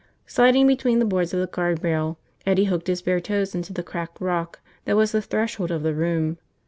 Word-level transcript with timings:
Sliding 0.25 0.65
between 0.65 0.97
the 0.97 1.05
boards 1.05 1.31
of 1.31 1.39
the 1.39 1.45
guard 1.45 1.83
rail, 1.83 2.17
Eddie 2.43 2.63
hooked 2.63 2.87
his 2.87 3.03
bare 3.03 3.19
toes 3.19 3.53
into 3.53 3.71
the 3.71 3.83
cracked 3.83 4.19
rock 4.19 4.59
that 4.85 4.97
was 4.97 5.11
the 5.11 5.21
threshold 5.21 5.69
of 5.69 5.83
the 5.83 5.93
room. 5.93 6.39